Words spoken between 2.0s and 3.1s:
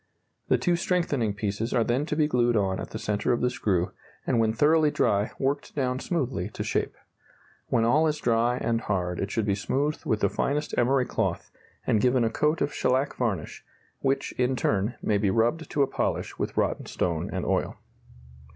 to be glued on at the